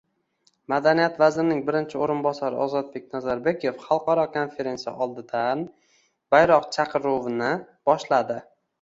Madaniyat 0.71 1.19
vazirining 1.23 1.59
birinchi 1.67 1.99
o'rinbosari 2.05 2.59
Ozodbek 2.65 3.05
Nazarbekov 3.17 3.79
xalqaro 3.85 4.27
konferentsiya 4.39 4.97
oldidan 5.09 5.65
"bayroq 6.37 6.71
chaqiruvini" 6.79 7.57
boshladi 7.91 8.45